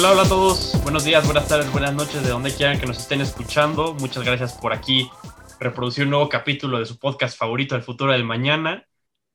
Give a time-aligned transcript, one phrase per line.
[0.00, 0.80] Hola, hola a todos.
[0.82, 3.92] Buenos días, buenas tardes, buenas noches, de donde quieran que nos estén escuchando.
[4.00, 5.10] Muchas gracias por aquí
[5.58, 8.86] reproducir un nuevo capítulo de su podcast favorito, El futuro del mañana.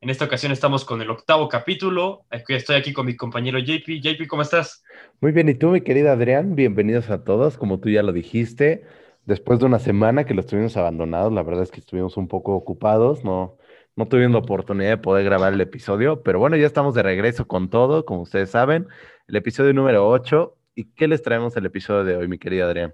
[0.01, 2.25] En esta ocasión estamos con el octavo capítulo.
[2.31, 4.01] Estoy aquí con mi compañero JP.
[4.01, 4.83] JP, ¿cómo estás?
[5.21, 6.55] Muy bien, ¿y tú, mi querida Adrián?
[6.55, 8.85] Bienvenidos a todos, como tú ya lo dijiste.
[9.25, 12.55] Después de una semana que los tuvimos abandonados, la verdad es que estuvimos un poco
[12.55, 13.59] ocupados, no,
[13.95, 17.69] no tuvimos oportunidad de poder grabar el episodio, pero bueno, ya estamos de regreso con
[17.69, 18.87] todo, como ustedes saben,
[19.27, 20.57] el episodio número 8.
[20.75, 22.93] ¿Y qué les traemos el episodio de hoy, mi querida Adrián?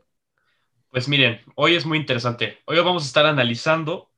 [0.91, 2.59] Pues miren, hoy es muy interesante.
[2.65, 4.11] Hoy vamos a estar analizando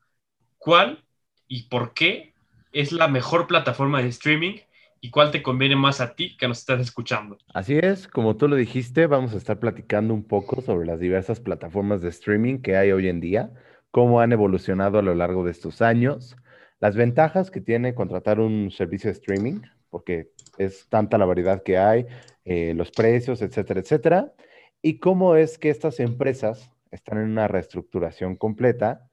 [0.57, 1.05] cuál
[1.47, 2.33] y por qué
[2.73, 4.57] es la mejor plataforma de streaming
[4.99, 7.37] y cuál te conviene más a ti que nos estás escuchando.
[7.53, 11.39] Así es, como tú lo dijiste, vamos a estar platicando un poco sobre las diversas
[11.39, 13.51] plataformas de streaming que hay hoy en día,
[13.91, 16.35] cómo han evolucionado a lo largo de estos años,
[16.83, 21.77] las ventajas que tiene contratar un servicio de streaming, porque es tanta la variedad que
[21.77, 22.07] hay,
[22.43, 24.33] eh, los precios, etcétera, etcétera,
[24.81, 29.07] y cómo es que estas empresas están en una reestructuración completa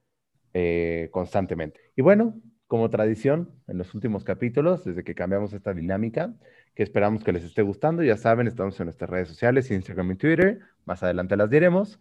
[0.52, 1.92] eh, constantemente.
[1.94, 2.34] Y bueno,
[2.66, 6.34] como tradición, en los últimos capítulos, desde que cambiamos esta dinámica,
[6.74, 10.16] que esperamos que les esté gustando, ya saben, estamos en nuestras redes sociales, Instagram y
[10.16, 12.00] Twitter, más adelante las diremos.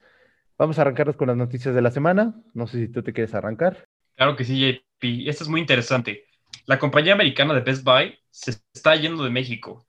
[0.57, 2.41] Vamos a arrancarnos con las noticias de la semana.
[2.55, 3.85] No sé si tú te quieres arrancar.
[4.15, 6.25] Claro que sí, esto es muy interesante.
[6.65, 9.85] La compañía americana de Best Buy se está yendo de México.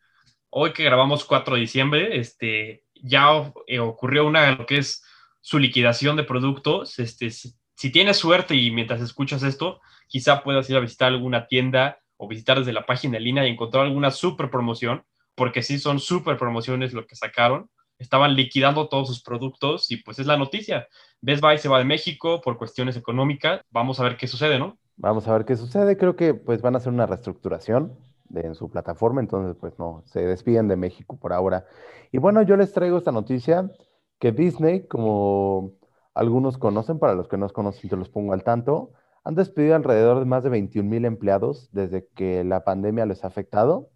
[0.51, 5.05] Hoy que grabamos 4 de diciembre, este, ya eh, ocurrió una lo que es
[5.41, 6.99] su liquidación de productos.
[6.99, 11.99] Este, si, tienes suerte y mientras escuchas esto, quizá puedas ir a visitar alguna tienda
[12.17, 15.99] o visitar desde la página en línea y encontrar alguna super promoción, porque sí son
[16.01, 17.71] super promociones lo que sacaron.
[17.99, 20.89] Estaban liquidando todos sus productos y pues es la noticia.
[21.21, 23.63] Best Buy se va de México por cuestiones económicas.
[23.71, 24.79] Vamos a ver qué sucede, ¿no?
[25.01, 25.97] Vamos a ver qué sucede.
[25.97, 27.97] Creo que pues van a hacer una reestructuración
[28.35, 31.65] en su plataforma, entonces pues no, se despiden de México por ahora.
[32.13, 33.71] Y bueno, yo les traigo esta noticia
[34.19, 35.73] que Disney, como
[36.13, 38.93] algunos conocen, para los que no conocen, te los pongo al tanto,
[39.25, 43.29] han despedido alrededor de más de 21 mil empleados desde que la pandemia les ha
[43.29, 43.89] afectado.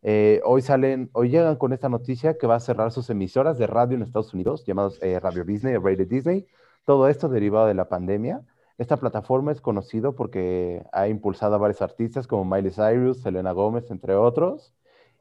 [0.00, 3.66] Eh, hoy salen, hoy llegan con esta noticia que va a cerrar sus emisoras de
[3.66, 6.46] radio en Estados Unidos, llamados eh, Radio Disney Radio Disney.
[6.86, 8.40] Todo esto derivado de la pandemia.
[8.78, 13.90] Esta plataforma es conocido porque ha impulsado a varios artistas como Miley Cyrus, Selena Gómez,
[13.90, 14.72] entre otros.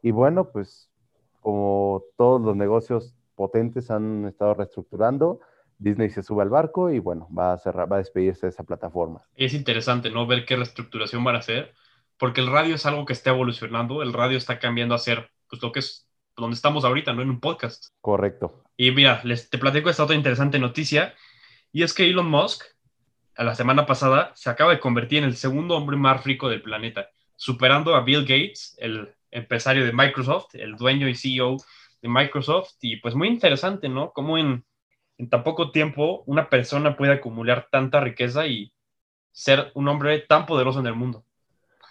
[0.03, 0.91] Y bueno, pues
[1.41, 5.39] como todos los negocios potentes han estado reestructurando,
[5.79, 8.63] Disney se sube al barco y bueno, va a, cerrar, va a despedirse de esa
[8.63, 9.21] plataforma.
[9.35, 10.27] Es interesante, ¿no?
[10.27, 11.73] Ver qué reestructuración van a hacer,
[12.17, 15.61] porque el radio es algo que está evolucionando, el radio está cambiando a ser pues
[15.63, 17.23] lo que es donde estamos ahorita, ¿no?
[17.23, 17.87] En un podcast.
[18.01, 18.63] Correcto.
[18.75, 21.15] Y mira, les, te platico esta otra interesante noticia,
[21.71, 22.63] y es que Elon Musk
[23.37, 26.61] a la semana pasada, se acaba de convertir en el segundo hombre más rico del
[26.61, 31.57] planeta, superando a Bill Gates, el empresario de Microsoft, el dueño y CEO
[32.01, 32.73] de Microsoft.
[32.81, 34.11] Y pues muy interesante, ¿no?
[34.11, 34.65] Cómo en,
[35.17, 38.73] en tan poco tiempo una persona puede acumular tanta riqueza y
[39.31, 41.23] ser un hombre tan poderoso en el mundo.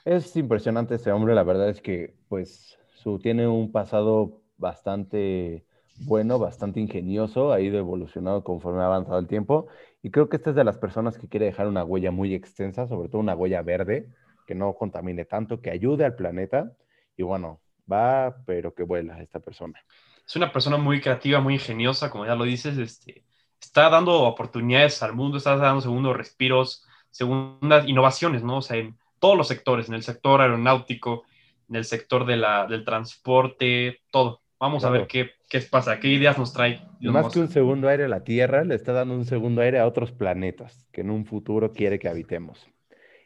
[0.04, 5.64] Es impresionante ese hombre, la verdad es que pues su, tiene un pasado bastante
[6.00, 9.66] bueno, bastante ingenioso, ha ido evolucionando conforme ha avanzado el tiempo.
[10.02, 12.86] Y creo que esta es de las personas que quiere dejar una huella muy extensa,
[12.86, 14.08] sobre todo una huella verde,
[14.46, 16.72] que no contamine tanto, que ayude al planeta.
[17.16, 19.80] Y bueno, va, pero que vuela esta persona.
[20.26, 23.24] Es una persona muy creativa, muy ingeniosa, como ya lo dices, este,
[23.60, 28.58] está dando oportunidades al mundo, está dando segundos respiros, segundas innovaciones, ¿no?
[28.58, 31.24] O sea, en todos los sectores, en el sector aeronáutico,
[31.68, 34.42] en el sector de la, del transporte, todo.
[34.58, 36.80] Vamos a ver qué, qué pasa, qué ideas nos trae.
[37.00, 39.86] Más que un segundo aire a la Tierra, le está dando un segundo aire a
[39.86, 42.66] otros planetas que en un futuro quiere que habitemos.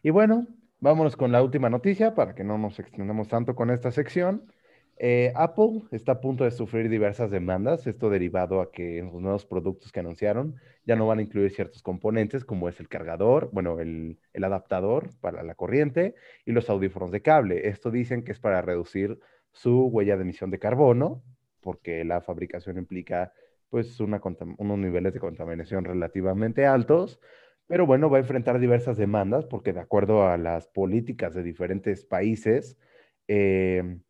[0.03, 0.47] Y bueno,
[0.81, 4.51] vámonos con la última noticia para que no nos extendamos tanto con esta sección.
[5.03, 9.47] Eh, Apple está a punto de sufrir diversas demandas, esto derivado a que los nuevos
[9.47, 13.81] productos que anunciaron ya no van a incluir ciertos componentes como es el cargador, bueno,
[13.81, 17.69] el, el adaptador para la corriente y los audífonos de cable.
[17.69, 19.19] Esto dicen que es para reducir
[19.53, 21.23] su huella de emisión de carbono,
[21.61, 23.33] porque la fabricación implica
[23.69, 27.21] pues unos niveles de contaminación relativamente altos,
[27.67, 32.05] pero bueno, va a enfrentar diversas demandas porque de acuerdo a las políticas de diferentes
[32.05, 32.77] países,
[33.29, 34.01] eh,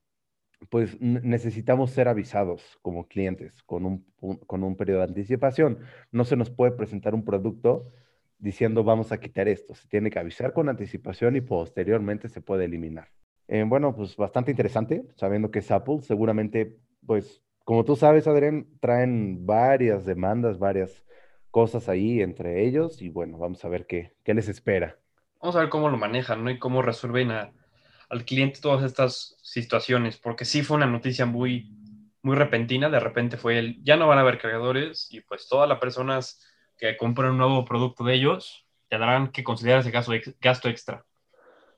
[0.71, 4.07] pues necesitamos ser avisados como clientes con un,
[4.47, 5.79] con un periodo de anticipación.
[6.11, 7.93] No se nos puede presentar un producto
[8.39, 9.75] diciendo vamos a quitar esto.
[9.75, 13.09] Se tiene que avisar con anticipación y posteriormente se puede eliminar.
[13.53, 16.03] Eh, bueno, pues bastante interesante, sabiendo que es Apple.
[16.03, 21.05] Seguramente, pues, como tú sabes, Adrián, traen varias demandas, varias
[21.51, 24.97] cosas ahí entre ellos y bueno, vamos a ver qué, qué les espera.
[25.43, 26.51] Vamos a ver cómo lo manejan, ¿no?
[26.51, 31.75] Y cómo resuelven al cliente todas estas situaciones, porque sí fue una noticia muy,
[32.23, 35.69] muy repentina, de repente fue el, ya no van a haber cargadores y pues todas
[35.69, 36.41] las personas
[36.79, 41.05] que compren un nuevo producto de ellos tendrán que considerar ese gasto, gasto extra.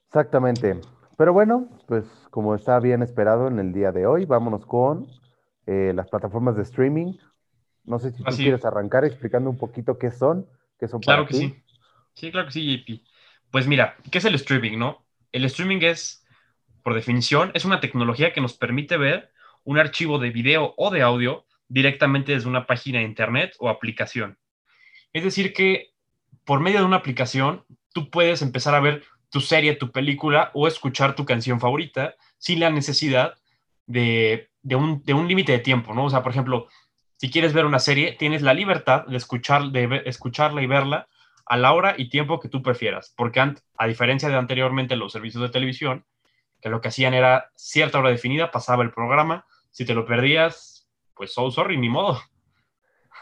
[0.09, 0.79] Exactamente.
[1.23, 5.07] Pero bueno, pues como está bien esperado en el día de hoy, vámonos con
[5.69, 7.13] eh, las plataformas de streaming.
[7.85, 10.49] No sé si tú quieres arrancar explicando un poquito qué son,
[10.81, 11.63] qué son Claro que sí.
[12.13, 13.07] Sí, claro que sí, JP.
[13.53, 15.07] Pues mira, ¿qué es el streaming, no?
[15.31, 16.27] El streaming es,
[16.83, 19.31] por definición, es una tecnología que nos permite ver
[19.63, 24.39] un archivo de video o de audio directamente desde una página de internet o aplicación.
[25.13, 25.93] Es decir, que
[26.45, 30.69] por medio de una aplicación, tú puedes empezar a ver tu serie, tu película o
[30.69, 33.35] escuchar tu canción favorita sin la necesidad
[33.87, 36.05] de, un, límite de tiempo, ¿no?
[36.05, 36.69] O sea, por ejemplo,
[37.17, 41.09] si quieres ver una serie, tienes la libertad de, escuchar, de escucharla y verla
[41.47, 45.43] a la hora y tiempo que tú prefieras, porque a diferencia de anteriormente los servicios
[45.43, 46.05] de televisión,
[46.61, 50.87] que lo que hacían era cierta hora definida, pasaba el programa, si te lo perdías,
[51.17, 52.21] pues so sorry, ni modo.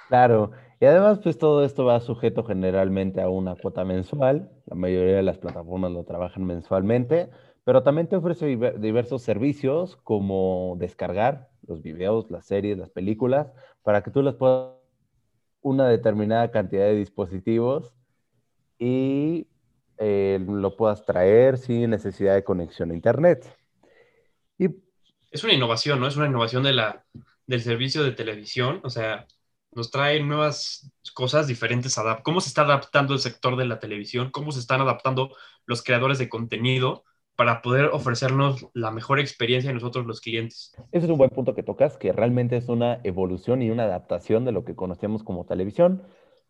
[0.08, 5.16] Claro, y además pues todo esto va sujeto generalmente a una cuota mensual, la mayoría
[5.16, 7.30] de las plataformas lo trabajan mensualmente,
[7.64, 14.02] pero también te ofrece diversos servicios como descargar los videos, las series, las películas, para
[14.02, 14.80] que tú las puedas
[15.62, 17.92] una determinada cantidad de dispositivos
[18.78, 19.46] y
[19.98, 23.46] eh, lo puedas traer sin necesidad de conexión a Internet.
[24.58, 24.68] Y,
[25.30, 26.06] es una innovación, ¿no?
[26.06, 27.04] Es una innovación de la,
[27.46, 29.26] del servicio de televisión, o sea,
[29.72, 31.96] nos trae nuevas cosas diferentes.
[32.22, 34.30] ¿Cómo se está adaptando el sector de la televisión?
[34.30, 35.34] ¿Cómo se están adaptando
[35.66, 37.04] los creadores de contenido
[37.36, 40.72] para poder ofrecernos la mejor experiencia a nosotros los clientes?
[40.92, 44.44] Ese es un buen punto que tocas, que realmente es una evolución y una adaptación
[44.44, 46.02] de lo que conocíamos como televisión.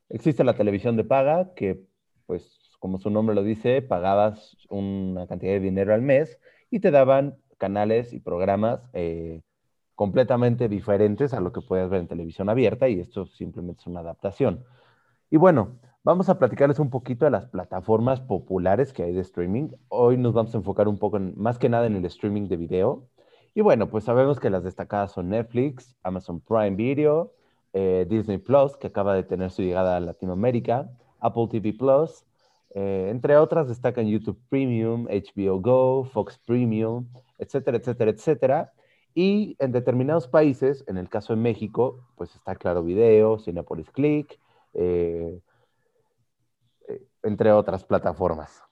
[0.09, 1.85] Existe la televisión de paga, que
[2.27, 6.41] pues como su nombre lo dice, pagabas una cantidad de dinero al mes
[6.71, 9.43] y te daban canales y programas eh,
[10.00, 14.00] completamente diferentes a lo que puedes ver en televisión abierta y esto simplemente es una
[14.00, 14.64] adaptación.
[15.29, 19.69] Y bueno, vamos a platicarles un poquito de las plataformas populares que hay de streaming.
[19.88, 23.11] Hoy nos vamos a enfocar un poco más que nada en el streaming de video.
[23.52, 27.35] Y bueno, pues sabemos que las destacadas son Netflix, Amazon Prime Video,
[27.75, 32.25] eh, Disney Plus, que acaba de tener su llegada a Latinoamérica, Apple TV Plus,
[32.75, 37.06] eh, entre otras destacan YouTube Premium, HBO Go, Fox Premium,
[37.37, 38.73] etcétera, etcétera, etcétera.
[39.15, 44.39] Y en determinados países, en el caso de México, pues está Claro Video, Cinepolis Click,
[44.75, 45.41] eh,
[46.89, 48.62] eh, entre otras plataformas.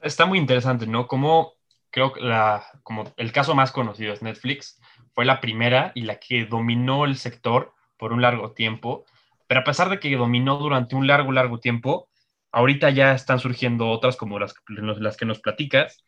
[0.00, 1.06] Está muy interesante, ¿no?
[1.06, 1.54] Como
[1.90, 4.80] creo que la, como el caso más conocido es Netflix,
[5.14, 9.04] fue la primera y la que dominó el sector por un largo tiempo
[9.48, 12.08] pero a pesar de que dominó durante un largo, largo tiempo,
[12.52, 16.04] ahorita ya están surgiendo otras como las, las que nos platicas,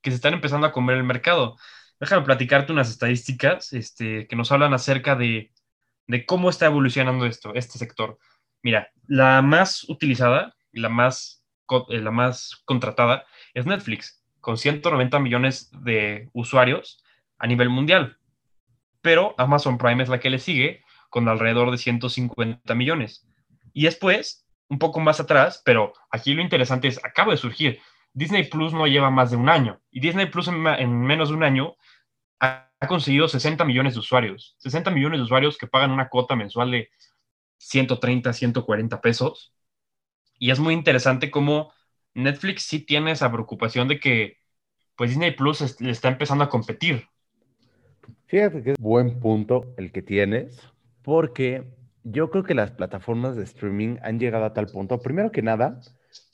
[0.00, 1.56] que se están empezando a comer el mercado.
[2.00, 5.52] Déjame platicarte unas estadísticas este, que nos hablan acerca de,
[6.06, 8.18] de cómo está evolucionando esto, este sector.
[8.62, 11.44] Mira, la más utilizada y la más,
[11.88, 17.02] eh, la más contratada es Netflix, con 190 millones de usuarios
[17.38, 18.18] a nivel mundial.
[19.00, 23.26] Pero Amazon Prime es la que le sigue con alrededor de 150 millones.
[23.72, 27.80] Y después, un poco más atrás, pero aquí lo interesante es, acaba de surgir,
[28.14, 31.42] Disney Plus no lleva más de un año, y Disney Plus en, menos de un
[31.42, 31.74] año
[32.40, 36.70] ha, conseguido 60 millones de usuarios, 60 millones de usuarios que pagan una cuota mensual
[36.70, 36.90] de
[37.56, 39.54] 130, 140 pesos.
[40.38, 41.72] Y es muy interesante cómo
[42.12, 44.36] Netflix sí tiene esa preocupación de que
[44.96, 47.08] pues Disney Plus le está empezando a competir.
[48.26, 50.60] Fíjate que es buen punto el que tienes,
[51.02, 51.64] porque
[52.04, 55.00] yo creo que las plataformas de streaming han llegado a tal punto.
[55.00, 55.80] Primero que nada,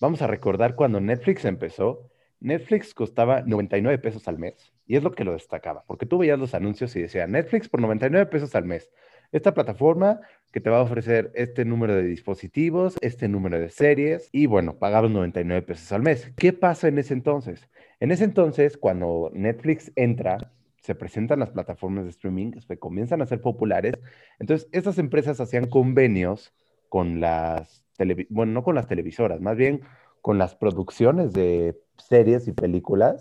[0.01, 2.11] vamos a recordar cuando Netflix empezó,
[2.41, 6.39] Netflix costaba 99 pesos al mes y es lo que lo destacaba, porque tú veías
[6.39, 8.91] los anuncios y decía Netflix por 99 pesos al mes.
[9.33, 10.21] Esta plataforma
[10.51, 14.79] que te va a ofrecer este número de dispositivos, este número de series y bueno,
[14.79, 16.33] pagabas 99 pesos al mes.
[16.37, 17.69] ¿Qué pasa en ese entonces?
[18.01, 23.27] En ese entonces, cuando Netflix entra, se presentan las plataformas de streaming, se comienzan a
[23.27, 23.95] ser populares.
[24.39, 26.53] Entonces, estas empresas hacían convenios
[26.89, 27.85] con las,
[28.29, 29.83] bueno, no con las televisoras, más bien
[30.21, 33.21] con las producciones de series y películas.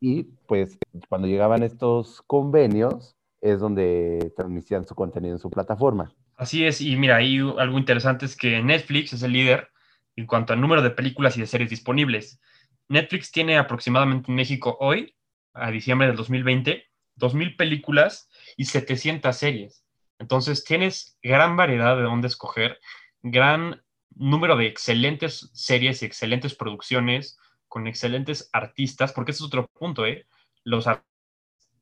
[0.00, 6.14] Y pues cuando llegaban estos convenios es donde transmitían su contenido en su plataforma.
[6.36, 9.68] Así es, y mira, ahí algo interesante es que Netflix es el líder
[10.16, 12.40] en cuanto al número de películas y de series disponibles.
[12.88, 15.14] Netflix tiene aproximadamente en México hoy
[15.52, 16.84] a diciembre del 2020,
[17.16, 19.84] 2.000 películas y 700 series.
[20.18, 22.78] Entonces tienes gran variedad de dónde escoger,
[23.22, 23.82] gran
[24.14, 27.38] número de excelentes series y excelentes producciones
[27.68, 30.26] con excelentes artistas, porque ese es otro punto, ¿eh?
[30.64, 30.86] Los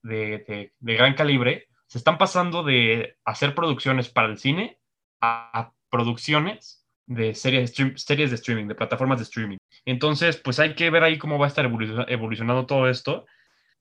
[0.02, 4.78] de, de, gran calibre se están pasando de hacer producciones para el cine
[5.20, 9.56] a, producciones de series, series de streaming, de plataformas de streaming.
[9.87, 13.25] Entonces, pues hay que ver ahí cómo va a estar evolucionando todo esto,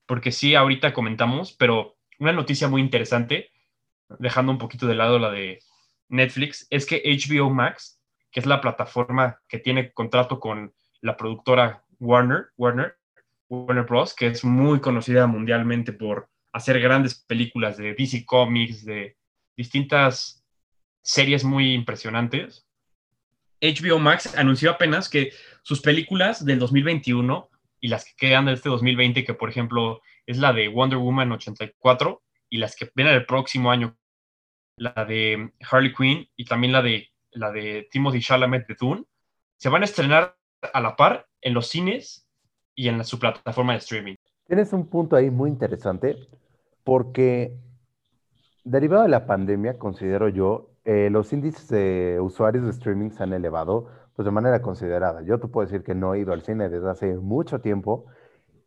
[0.05, 3.51] porque sí, ahorita comentamos, pero una noticia muy interesante,
[4.19, 5.59] dejando un poquito de lado la de
[6.07, 7.96] Netflix, es que HBO Max,
[8.31, 12.97] que es la plataforma que tiene contrato con la productora Warner, Warner,
[13.49, 19.17] Warner Bros., que es muy conocida mundialmente por hacer grandes películas de DC Comics, de
[19.55, 20.43] distintas
[21.01, 22.67] series muy impresionantes.
[23.61, 25.31] HBO Max anunció apenas que
[25.63, 30.37] sus películas del 2021 y las que quedan de este 2020, que por ejemplo es
[30.37, 33.97] la de Wonder Woman 84 y las que vienen el próximo año,
[34.77, 39.03] la de Harley Quinn y también la de, la de Timothy Chalamet de Dune,
[39.57, 40.35] se van a estrenar
[40.73, 42.27] a la par en los cines
[42.75, 44.15] y en su plataforma de streaming.
[44.45, 46.15] Tienes un punto ahí muy interesante
[46.83, 47.57] porque
[48.63, 53.33] derivado de la pandemia, considero yo, eh, los índices de usuarios de streaming se han
[53.33, 55.21] elevado pues, de manera considerada.
[55.21, 58.05] Yo te puedo decir que no he ido al cine desde hace mucho tiempo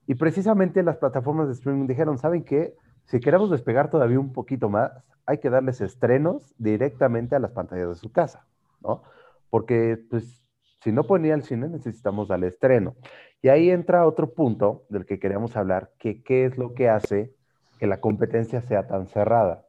[0.07, 2.75] y precisamente las plataformas de streaming dijeron, ¿saben qué?
[3.05, 4.93] Si queremos despegar todavía un poquito más,
[5.25, 8.47] hay que darles estrenos directamente a las pantallas de su casa,
[8.81, 9.03] ¿no?
[9.51, 10.43] Porque pues
[10.83, 12.97] si no ponía el cine necesitamos darle estreno.
[13.43, 17.35] Y ahí entra otro punto del que queremos hablar, que qué es lo que hace
[17.79, 19.67] que la competencia sea tan cerrada.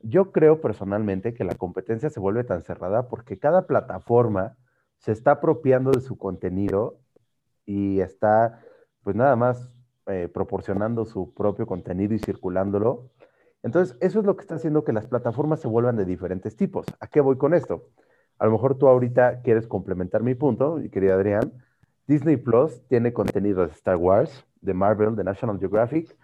[0.00, 4.56] Yo creo personalmente que la competencia se vuelve tan cerrada porque cada plataforma
[4.98, 7.00] se está apropiando de su contenido
[7.66, 8.60] y está,
[9.02, 9.72] pues nada más,
[10.06, 13.10] eh, proporcionando su propio contenido y circulándolo.
[13.62, 16.86] Entonces, eso es lo que está haciendo que las plataformas se vuelvan de diferentes tipos.
[17.00, 17.88] ¿A qué voy con esto?
[18.38, 21.52] A lo mejor tú ahorita quieres complementar mi punto, y querida Adrián.
[22.06, 26.16] Disney Plus tiene contenido de Star Wars, de Marvel, de National Geographic,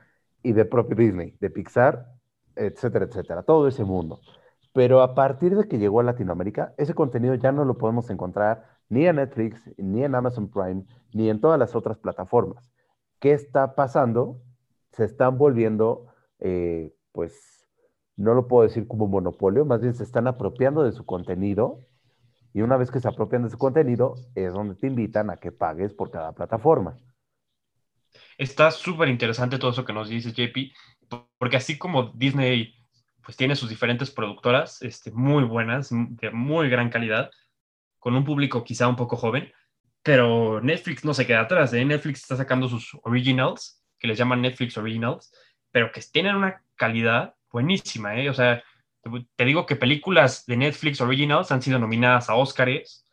[0.42, 2.06] y de propio Disney, de Pixar,
[2.54, 4.20] etcétera, etcétera, todo ese mundo.
[4.72, 8.64] Pero a partir de que llegó a Latinoamérica, ese contenido ya no lo podemos encontrar
[8.88, 12.70] ni en Netflix, ni en Amazon Prime, ni en todas las otras plataformas.
[13.20, 14.40] ¿Qué está pasando?
[14.92, 16.06] Se están volviendo,
[16.40, 17.66] eh, pues,
[18.16, 21.80] no lo puedo decir como monopolio, más bien se están apropiando de su contenido.
[22.54, 25.52] Y una vez que se apropian de su contenido, es donde te invitan a que
[25.52, 26.96] pagues por cada plataforma.
[28.38, 30.72] Está súper interesante todo eso que nos dice JP,
[31.36, 32.74] porque así como Disney
[33.24, 37.30] pues tiene sus diferentes productoras este, muy buenas, de muy gran calidad,
[37.98, 39.50] con un público quizá un poco joven,
[40.02, 41.72] pero Netflix no se queda atrás.
[41.72, 41.84] ¿eh?
[41.84, 45.32] Netflix está sacando sus originals, que les llaman Netflix Originals,
[45.72, 48.14] pero que tienen una calidad buenísima.
[48.20, 48.28] ¿eh?
[48.28, 48.62] O sea,
[49.36, 53.06] te digo que películas de Netflix Originals han sido nominadas a Oscars,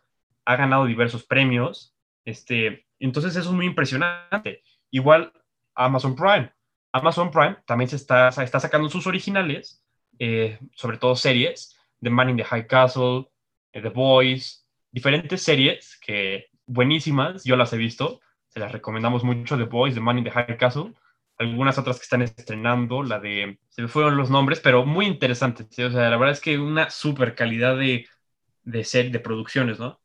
[0.45, 1.95] ha ganado diversos premios,
[2.25, 4.63] este, entonces eso es muy impresionante.
[4.89, 5.33] Igual
[5.75, 6.51] Amazon Prime.
[6.91, 9.83] Amazon Prime también se está, está sacando sus originales,
[10.19, 13.29] eh, sobre todo series, The Man in the High Castle,
[13.71, 18.19] eh, The Boys, diferentes series que buenísimas, yo las he visto,
[18.49, 20.93] se las recomendamos mucho, The Boys, The Man in the High Castle,
[21.41, 25.67] algunas otras que están estrenando, la de, se me fueron los nombres, pero muy interesantes,
[25.79, 28.05] o sea, la verdad es que una super calidad de,
[28.63, 29.99] de, ser, de producciones, ¿no?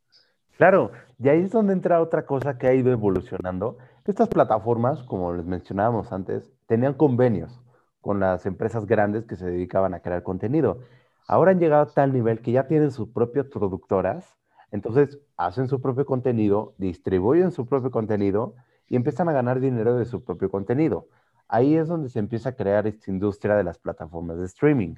[0.56, 3.76] Claro, y ahí es donde entra otra cosa que ha ido evolucionando,
[4.06, 7.60] estas plataformas, como les mencionábamos antes, tenían convenios
[8.00, 10.78] con las empresas grandes que se dedicaban a crear contenido.
[11.26, 14.36] Ahora han llegado a tal nivel que ya tienen sus propias productoras,
[14.70, 18.54] entonces hacen su propio contenido, distribuyen su propio contenido
[18.88, 21.08] y empiezan a ganar dinero de su propio contenido.
[21.48, 24.94] Ahí es donde se empieza a crear esta industria de las plataformas de streaming.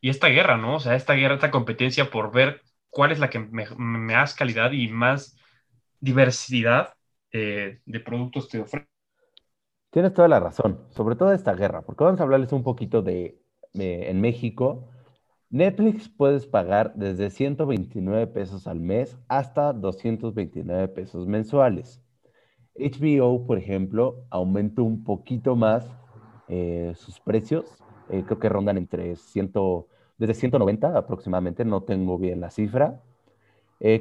[0.00, 0.76] Y esta guerra, ¿no?
[0.76, 4.72] O sea, esta guerra, esta competencia por ver cuál es la que me, más calidad
[4.72, 5.36] y más
[6.00, 6.94] diversidad
[7.32, 8.88] eh, de productos te ofrece.
[9.90, 13.40] Tienes toda la razón, sobre todo esta guerra, porque vamos a hablarles un poquito de,
[13.74, 14.88] en México.
[15.50, 22.02] Netflix puedes pagar desde 129 pesos al mes hasta 229 pesos mensuales.
[22.76, 25.86] HBO, por ejemplo, aumentó un poquito más
[26.48, 27.64] eh, sus precios.
[28.08, 29.52] Eh, creo que rondan entre 100,
[30.18, 33.00] desde 190 aproximadamente, no tengo bien la cifra.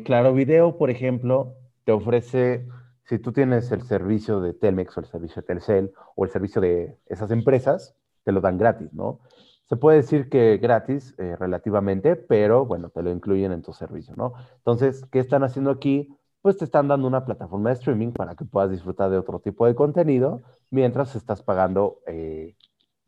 [0.05, 2.65] claro Video, por ejemplo, te ofrece
[3.11, 6.61] si tú tienes el servicio de Telmex o el servicio de Telcel o el servicio
[6.61, 9.19] de esas empresas, te lo dan gratis, ¿no?
[9.65, 14.15] Se puede decir que gratis eh, relativamente, pero bueno, te lo incluyen en tu servicio,
[14.15, 14.31] ¿no?
[14.57, 16.15] Entonces, ¿qué están haciendo aquí?
[16.41, 19.67] Pues te están dando una plataforma de streaming para que puedas disfrutar de otro tipo
[19.67, 22.55] de contenido mientras estás pagando, eh,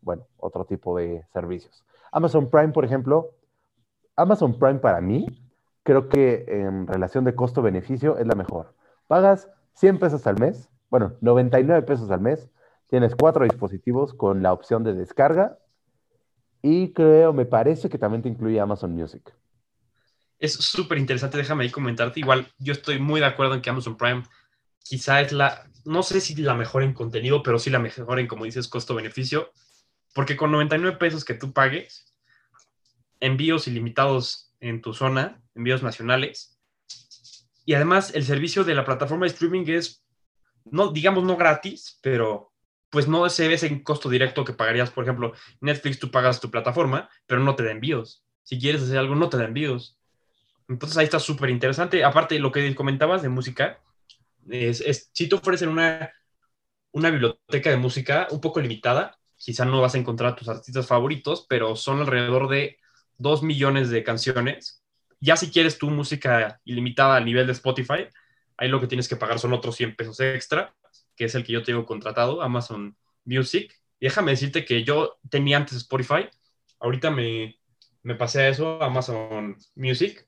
[0.02, 1.84] bueno, otro tipo de servicios.
[2.12, 3.32] Amazon Prime, por ejemplo,
[4.16, 5.25] Amazon Prime para mí,
[5.84, 8.75] creo que en relación de costo-beneficio es la mejor.
[9.08, 12.50] Pagas 100 pesos al mes, bueno, 99 pesos al mes,
[12.88, 15.58] tienes cuatro dispositivos con la opción de descarga
[16.63, 19.34] Y creo, me parece que también te incluye Amazon Music.
[20.40, 22.20] Es súper interesante, déjame ahí comentarte.
[22.20, 24.24] Igual, yo estoy muy de acuerdo en que Amazon Prime
[24.80, 28.28] quizá es la, no sé si la mejor en contenido, pero sí la mejor en,
[28.28, 29.52] como dices, costo-beneficio.
[30.13, 32.13] Porque con 99 pesos que tú pagues,
[33.20, 36.60] envíos ilimitados en tu zona, envíos nacionales.
[37.66, 40.06] Y además el servicio de la plataforma de streaming es,
[40.66, 42.52] no, digamos, no gratis, pero
[42.90, 46.52] pues no se ve ese costo directo que pagarías, por ejemplo, Netflix, tú pagas tu
[46.52, 48.24] plataforma, pero no te da envíos.
[48.44, 49.98] Si quieres hacer algo, no te da envíos.
[50.74, 52.03] Entonces ahí está súper interesante.
[52.03, 53.80] Aparte, lo que comentabas de música,
[54.50, 56.12] es, si te ofrecen una,
[56.92, 60.88] una biblioteca de música un poco limitada, quizá no vas a encontrar a tus artistas
[60.88, 62.80] favoritos, pero son alrededor de
[63.18, 64.84] 2 millones de canciones.
[65.20, 68.08] Ya si quieres tu música ilimitada a nivel de Spotify,
[68.58, 70.74] ahí lo que tienes que pagar son otros 100 pesos extra
[71.15, 73.74] que es el que yo tengo contratado, Amazon Music.
[74.00, 76.30] Y déjame decirte que yo tenía antes Spotify,
[76.80, 77.60] ahorita me,
[78.01, 80.27] me pasé a eso, Amazon Music,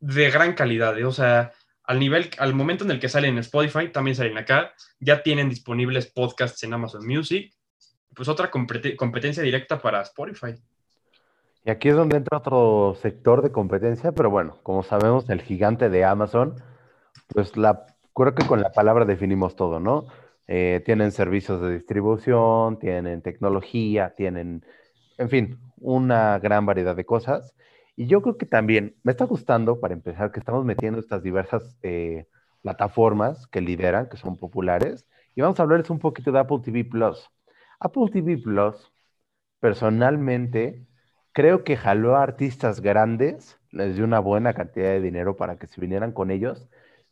[0.00, 1.04] de gran calidad, ¿eh?
[1.04, 1.52] o sea,
[1.84, 5.48] al nivel, al momento en el que salen en Spotify, también salen acá, ya tienen
[5.48, 7.52] disponibles podcasts en Amazon Music,
[8.14, 10.54] pues otra competencia directa para Spotify.
[11.64, 15.88] Y aquí es donde entra otro sector de competencia, pero bueno, como sabemos, el gigante
[15.88, 16.56] de Amazon,
[17.28, 20.06] pues la creo que con la palabra definimos todo, ¿no?
[20.46, 24.64] Eh, tienen servicios de distribución, tienen tecnología, tienen,
[25.18, 27.54] en fin, una gran variedad de cosas.
[27.98, 31.76] Y yo creo que también me está gustando, para empezar, que estamos metiendo estas diversas
[31.82, 32.28] eh,
[32.62, 35.04] plataformas que lideran, que son populares.
[35.34, 37.28] Y vamos a hablarles un poquito de Apple TV Plus.
[37.80, 38.92] Apple TV Plus,
[39.58, 40.86] personalmente,
[41.32, 45.66] creo que jaló a artistas grandes, les dio una buena cantidad de dinero para que
[45.66, 46.68] se vinieran con ellos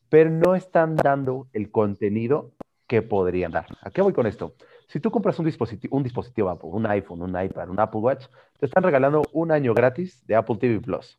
[0.09, 2.53] pero no están dando el contenido
[2.87, 3.67] que podrían dar.
[3.83, 4.55] ¿A qué voy con esto?
[4.89, 8.27] Si tú compras un dispositivo, un dispositivo Apple, un iPhone, un iPad, un Apple Watch,
[8.59, 11.19] te están regalando un año gratis de Apple TV Plus.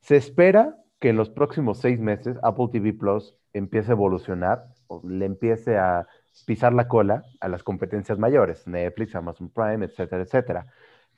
[0.00, 5.00] Se espera que en los próximos seis meses Apple TV Plus empiece a evolucionar o
[5.06, 6.06] le empiece a
[6.46, 10.66] pisar la cola a las competencias mayores, Netflix, Amazon Prime, etcétera, etcétera.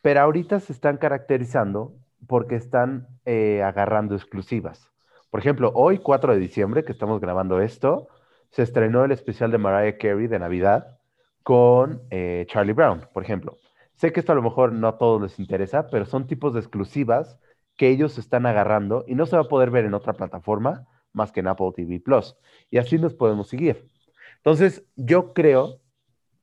[0.03, 1.95] Pero ahorita se están caracterizando
[2.27, 4.91] porque están eh, agarrando exclusivas.
[5.31, 8.09] Por ejemplo, hoy, 4 de diciembre, que estamos grabando esto,
[8.51, 10.99] se estrenó el especial de Mariah Carey de Navidad
[11.43, 13.57] con eh, Charlie Brown, por ejemplo.
[13.97, 16.61] Sé que esto a lo mejor no a todos les interesa, pero son tipos de
[16.61, 17.39] exclusivas
[17.77, 21.33] que ellos están agarrando y no se va a poder ver en otra plataforma más
[21.33, 22.37] que en Apple TV Plus.
[22.71, 23.89] Y así nos podemos seguir.
[24.37, 25.81] Entonces, yo creo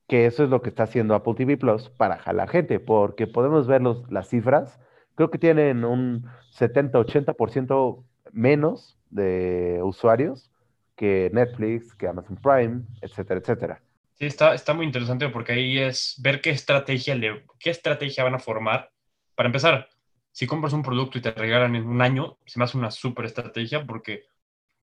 [0.07, 3.67] que eso es lo que está haciendo Apple TV Plus para jalar gente, porque podemos
[3.67, 4.79] ver los, las cifras.
[5.15, 6.25] Creo que tienen un
[6.57, 10.51] 70-80% menos de usuarios
[10.95, 13.83] que Netflix, que Amazon Prime, etcétera, etcétera.
[14.15, 18.35] Sí, está, está muy interesante porque ahí es ver qué estrategia, le, qué estrategia van
[18.35, 18.91] a formar.
[19.35, 19.89] Para empezar,
[20.31, 23.25] si compras un producto y te regalan en un año, se me hace una súper
[23.25, 24.25] estrategia porque,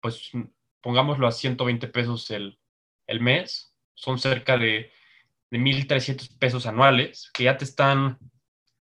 [0.01, 0.31] pues,
[0.81, 2.59] pongámoslo a 120 pesos el,
[3.07, 4.91] el mes, son cerca de,
[5.51, 8.19] de 1.300 pesos anuales que ya te están,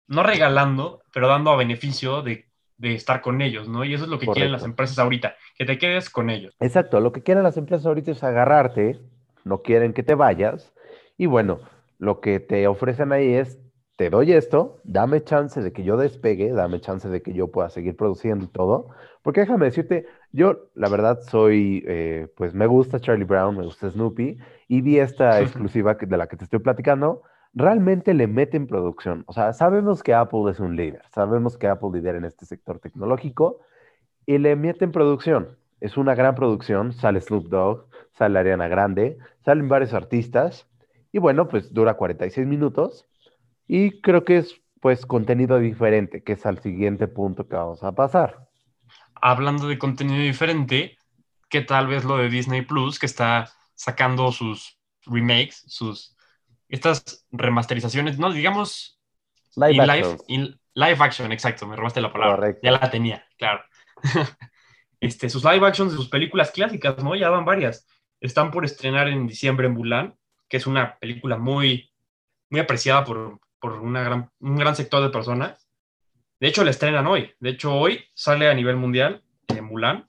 [0.06, 3.84] no regalando, pero dando a beneficio de de estar con ellos, ¿no?
[3.84, 6.54] Y eso es lo que quieren las empresas ahorita, que te quedes con ellos.
[6.60, 9.00] Exacto, lo que quieren las empresas ahorita es agarrarte,
[9.44, 10.72] no quieren que te vayas,
[11.16, 11.61] y bueno,
[11.98, 13.61] lo que te ofrecen ahí es,
[13.96, 17.70] te doy esto, dame chance de que yo despegue, dame chance de que yo pueda
[17.70, 18.88] seguir produciendo y todo,
[19.22, 23.88] porque déjame decirte, yo la verdad soy, eh, pues me gusta Charlie Brown, me gusta
[23.88, 27.22] Snoopy, y vi esta exclusiva de la que te estoy platicando,
[27.54, 29.22] realmente le meten producción.
[29.26, 32.80] O sea, sabemos que Apple es un líder, sabemos que Apple lidera en este sector
[32.80, 33.61] tecnológico
[34.26, 35.57] y le meten producción.
[35.84, 40.66] Es una gran producción, sale Snoop Dogg, sale Ariana Grande, salen varios artistas
[41.12, 43.06] y bueno, pues dura 46 minutos
[43.68, 47.92] y creo que es pues contenido diferente, que es al siguiente punto que vamos a
[47.92, 48.48] pasar.
[49.14, 50.96] Hablando de contenido diferente,
[51.50, 56.16] ¿qué tal vez lo de Disney Plus que está sacando sus remakes, sus
[56.70, 58.98] estas remasterizaciones, no, digamos...
[59.54, 60.58] Live action.
[60.72, 62.56] live action, exacto, me robaste la palabra.
[62.62, 63.60] Ya la tenía, claro.
[65.04, 67.14] este, sus live actions de sus películas clásicas, ¿no?
[67.14, 67.86] Ya van varias.
[68.20, 70.16] Están por estrenar en diciembre en Mulan,
[70.48, 71.92] que es una película muy,
[72.48, 75.68] muy apreciada por, por una gran, un gran sector de personas.
[76.40, 77.32] De hecho, la estrenan hoy.
[77.38, 80.08] De hecho, hoy sale a nivel mundial en Mulan.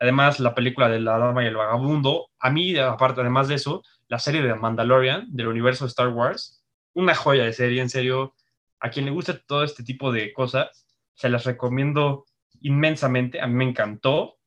[0.00, 2.30] Además, la película de La Dama y el Vagabundo.
[2.40, 6.64] A mí, aparte, además de eso, la serie de Mandalorian del universo de Star Wars.
[6.92, 8.34] Una joya de serie, en serio.
[8.80, 12.26] A quien le guste todo este tipo de cosas, se las recomiendo
[12.64, 13.40] inmensamente.
[13.40, 14.38] A mí me encantó.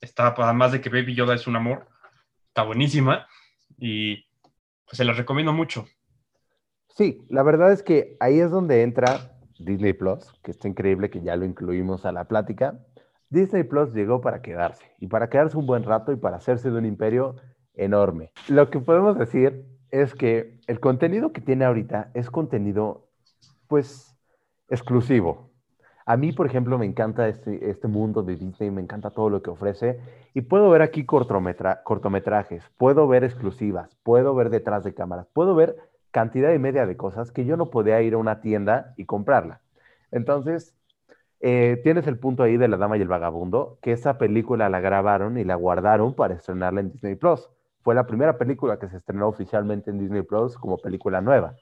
[0.00, 1.88] Está, pues, además de que Baby Yoda es un amor,
[2.48, 3.26] está buenísima
[3.78, 4.24] y
[4.84, 5.86] pues, se las recomiendo mucho.
[6.88, 11.22] Sí, la verdad es que ahí es donde entra Disney Plus, que está increíble que
[11.22, 12.78] ya lo incluimos a la plática.
[13.28, 16.78] Disney Plus llegó para quedarse y para quedarse un buen rato y para hacerse de
[16.78, 17.36] un imperio
[17.74, 18.32] enorme.
[18.48, 23.08] Lo que podemos decir es que el contenido que tiene ahorita es contenido,
[23.68, 24.16] pues,
[24.68, 25.49] exclusivo.
[26.06, 29.42] A mí, por ejemplo, me encanta este, este mundo de Disney, me encanta todo lo
[29.42, 30.00] que ofrece
[30.34, 35.76] y puedo ver aquí cortometrajes, puedo ver exclusivas, puedo ver detrás de cámaras, puedo ver
[36.10, 39.60] cantidad y media de cosas que yo no podía ir a una tienda y comprarla.
[40.10, 40.74] Entonces,
[41.40, 44.80] eh, tienes el punto ahí de La Dama y el Vagabundo, que esa película la
[44.80, 47.48] grabaron y la guardaron para estrenarla en Disney Plus.
[47.82, 51.54] Fue la primera película que se estrenó oficialmente en Disney Plus como película nueva,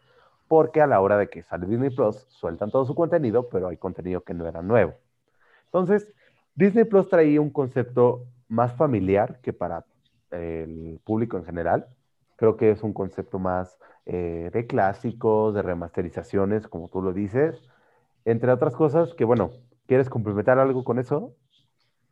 [0.49, 3.77] porque a la hora de que sale Disney Plus sueltan todo su contenido, pero hay
[3.77, 4.95] contenido que no era nuevo.
[5.67, 6.13] Entonces,
[6.55, 9.85] Disney Plus traía un concepto más familiar que para
[10.31, 11.87] el público en general.
[12.37, 17.63] Creo que es un concepto más eh, de clásicos, de remasterizaciones, como tú lo dices,
[18.25, 19.51] entre otras cosas que, bueno,
[19.87, 21.35] ¿quieres complementar algo con eso?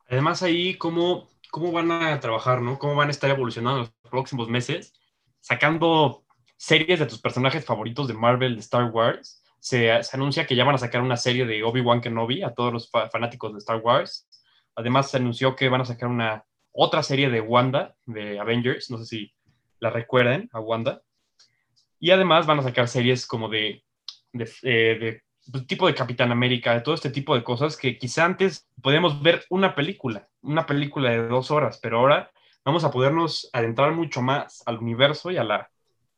[0.08, 2.78] Además ahí, ¿cómo, cómo van a trabajar, ¿no?
[2.78, 4.92] ¿Cómo van a estar evolucionando los próximos meses?
[5.40, 6.25] Sacando
[6.56, 9.42] series de tus personajes favoritos de Marvel, de Star Wars.
[9.60, 12.90] Se, anuncia que ya van a sacar una serie de Obi-Wan Kenobi a todos los
[12.90, 14.28] fanáticos de Star Wars.
[14.74, 18.90] Además, se anunció que van a sacar una otra serie de Wanda, de Avengers.
[18.90, 19.34] No sé si
[19.80, 21.02] la recuerden, a Wanda.
[21.98, 23.84] Y además van a sacar series como de,
[24.32, 28.24] de, eh, pues, tipo de Capitán América, de todo este tipo de cosas que quizá
[28.24, 32.30] antes podíamos ver una película, una película de dos horas, pero ahora
[32.64, 35.70] vamos a podernos adentrar mucho más al universo y a, la,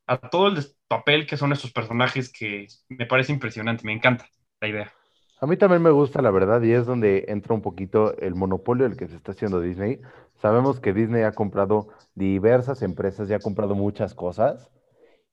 [0.09, 4.27] a todo el papel que son estos personajes que me parece impresionante, me encanta
[4.61, 4.93] la idea.
[5.41, 8.89] A mí también me gusta, la verdad, y es donde entra un poquito el monopolio
[8.89, 10.01] del que se está haciendo Disney.
[10.41, 14.71] Sabemos que Disney ha comprado diversas empresas y ha comprado muchas cosas.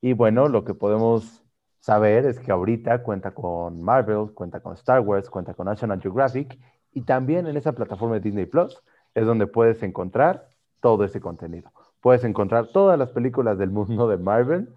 [0.02, 1.44] Y bueno, lo que podemos
[1.80, 6.60] saber es que ahorita cuenta con Marvel, cuenta con Star Wars, cuenta con National Geographic
[6.92, 8.84] y también en esa plataforma de Disney Plus
[9.16, 10.50] es donde puedes encontrar
[10.82, 11.72] todo ese contenido.
[12.06, 14.70] Puedes encontrar todas las películas del mundo de Marvel,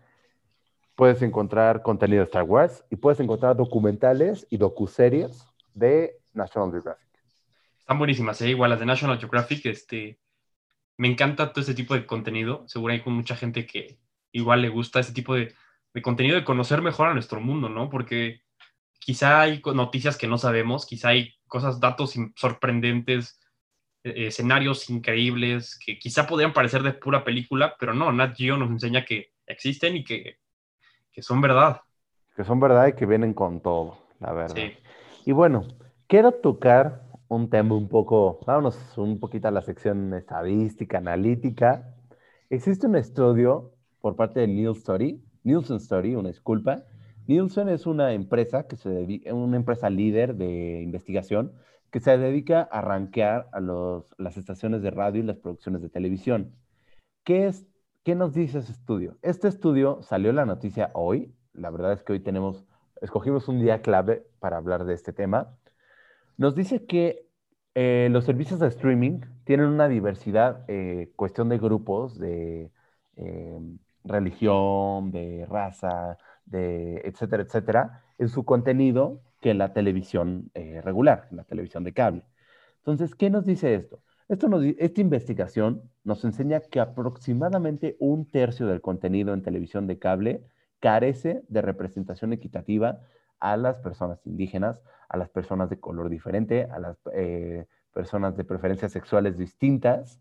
[0.95, 7.07] puedes encontrar contenido de Star Wars y puedes encontrar documentales y docuseries de National Geographic.
[7.81, 8.49] Están buenísimas, ¿eh?
[8.49, 10.19] igual las de National Geographic, este,
[10.97, 12.67] me encanta todo ese tipo de contenido.
[12.67, 13.99] Seguro hay mucha gente que,
[14.33, 15.53] igual le gusta ese tipo de,
[16.01, 17.91] contenido, de conocer mejor a nuestro mundo, ¿no?
[17.91, 18.41] Porque
[19.01, 23.39] quizá hay noticias que no sabemos, quizá hay cosas, datos sorprendentes,
[24.17, 29.05] escenarios increíbles que quizá podrían parecer de pura película, pero no, Nat Geo nos enseña
[29.05, 30.39] que existen y que,
[31.21, 31.81] son verdad.
[32.37, 34.57] Que son verdad y que vienen con todo, la verdad.
[35.25, 35.65] Y bueno,
[36.07, 41.95] quiero tocar un tema un poco, vámonos un poquito a la sección estadística, analítica.
[42.51, 46.85] Existe un estudio por parte de Nielsen Story, Nielsen Story, una disculpa.
[47.27, 51.53] Nielsen es una empresa que se una empresa líder de investigación
[51.91, 55.89] que se dedica a rankear a los, las estaciones de radio y las producciones de
[55.89, 56.55] televisión.
[57.25, 57.67] ¿Qué, es,
[58.05, 59.19] ¿Qué nos dice ese estudio?
[59.23, 61.35] Este estudio salió la noticia hoy.
[61.53, 62.65] La verdad es que hoy tenemos,
[63.01, 65.57] escogimos un día clave para hablar de este tema.
[66.37, 67.27] Nos dice que
[67.75, 72.71] eh, los servicios de streaming tienen una diversidad, eh, cuestión de grupos, de
[73.17, 73.59] eh,
[74.05, 81.45] religión, de raza, de etcétera, etcétera, en su contenido que la televisión eh, regular, la
[81.45, 82.25] televisión de cable.
[82.79, 84.03] Entonces, ¿qué nos dice esto?
[84.29, 84.49] esto
[84.79, 90.43] esta investigación nos enseña que aproximadamente un tercio del contenido en televisión de cable
[90.81, 93.01] carece de representación equitativa
[93.41, 98.45] a las personas indígenas, a las personas de color diferente, a las eh, personas de
[98.45, 100.21] preferencias sexuales distintas,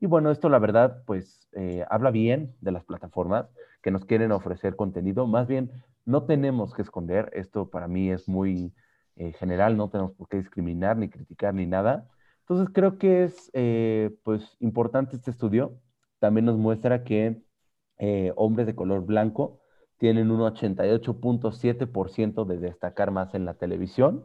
[0.00, 3.46] y bueno, esto la verdad, pues eh, habla bien de las plataformas
[3.82, 5.26] que nos quieren ofrecer contenido.
[5.26, 5.70] Más bien,
[6.04, 8.74] no tenemos que esconder, esto para mí es muy
[9.16, 12.08] eh, general, no tenemos por qué discriminar, ni criticar, ni nada.
[12.40, 15.78] Entonces creo que es eh, pues importante este estudio.
[16.18, 17.42] También nos muestra que
[18.34, 19.60] hombres de color blanco
[19.98, 24.24] tienen un 88.7% de destacar más en la televisión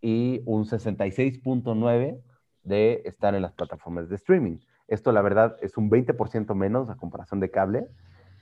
[0.00, 2.20] y un 66.9%
[2.64, 4.58] de estar en las plataformas de streaming.
[4.88, 7.86] Esto, la verdad, es un 20% menos a comparación de cable.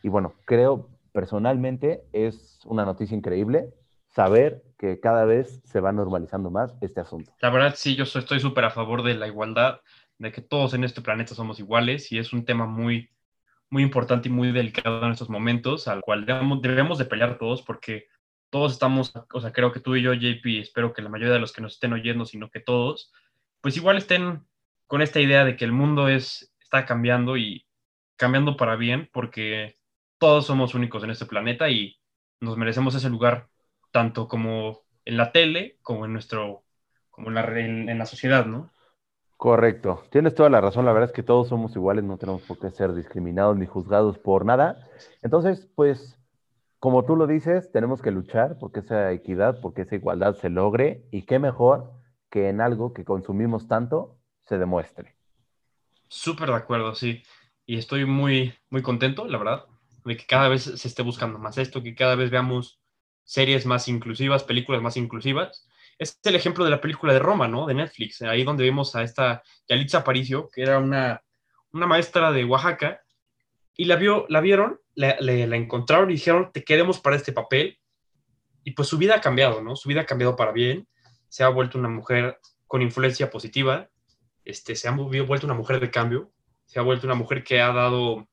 [0.02, 3.70] Y bueno, creo personalmente es una noticia increíble
[4.08, 7.32] saber que cada vez se va normalizando más este asunto.
[7.40, 9.80] La verdad, sí, yo estoy súper a favor de la igualdad,
[10.18, 13.10] de que todos en este planeta somos iguales y es un tema muy,
[13.70, 17.62] muy importante y muy delicado en estos momentos, al cual debemos, debemos de pelear todos
[17.62, 18.06] porque
[18.50, 21.40] todos estamos, o sea, creo que tú y yo, JP, espero que la mayoría de
[21.40, 23.12] los que nos estén oyendo, sino que todos,
[23.62, 24.44] pues igual estén
[24.86, 27.66] con esta idea de que el mundo es, está cambiando y
[28.16, 29.78] cambiando para bien, porque
[30.22, 31.96] todos somos únicos en este planeta y
[32.40, 33.48] nos merecemos ese lugar
[33.90, 36.62] tanto como en la tele como en nuestro,
[37.10, 38.70] como en la, en la sociedad, ¿no?
[39.36, 42.56] Correcto, tienes toda la razón, la verdad es que todos somos iguales, no tenemos por
[42.60, 44.88] qué ser discriminados ni juzgados por nada.
[45.22, 46.16] Entonces, pues,
[46.78, 51.02] como tú lo dices, tenemos que luchar porque esa equidad, porque esa igualdad se logre
[51.10, 51.90] y qué mejor
[52.30, 55.16] que en algo que consumimos tanto se demuestre.
[56.06, 57.24] Súper de acuerdo, sí.
[57.66, 59.64] Y estoy muy, muy contento, la verdad,
[60.04, 62.80] de que cada vez se esté buscando más esto, que cada vez veamos
[63.24, 65.66] series más inclusivas, películas más inclusivas
[66.02, 67.66] es el ejemplo de la película de Roma, ¿no?
[67.66, 71.22] De Netflix, ahí donde vemos a esta Yalitza Aparicio, que era una,
[71.72, 73.02] una maestra de Oaxaca,
[73.74, 77.78] y la, vio, la vieron, la, la, encontraron y dijeron, te queremos para este papel.
[78.64, 79.76] Y pues su vida ha cambiado, ¿no?
[79.76, 80.86] Su vida ha cambiado para bien,
[81.28, 83.88] se ha vuelto una mujer con influencia positiva,
[84.44, 86.32] este, se ha vuelto una mujer de cambio,
[86.66, 88.28] se ha vuelto una mujer que ha dado,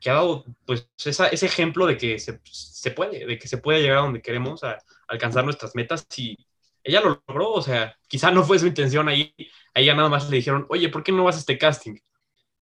[0.00, 3.82] que ha dado pues ese ejemplo de que se, se, puede, de que se puede
[3.82, 6.38] llegar a donde queremos, a, alcanzar nuestras metas y
[6.82, 9.34] ella lo logró, o sea, quizá no fue su intención ahí,
[9.74, 11.96] a ella nada más le dijeron, oye, ¿por qué no vas a este casting?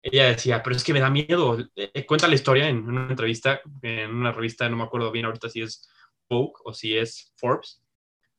[0.02, 1.58] Ella decía, pero es que me da miedo.
[2.06, 5.62] Cuenta la historia en una entrevista, en una revista, no me acuerdo bien ahorita si
[5.62, 5.88] es
[6.28, 7.82] Vogue o si es Forbes,